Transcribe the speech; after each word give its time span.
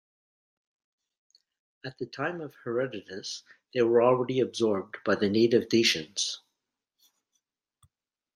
At 1.85 1.99
the 1.99 2.07
time 2.07 2.41
of 2.41 2.55
Herodotus 2.63 3.43
they 3.71 3.83
were 3.83 4.01
already 4.01 4.39
absorbed 4.39 4.97
by 5.05 5.13
the 5.13 5.29
native 5.29 5.69
Dacians. 5.69 6.39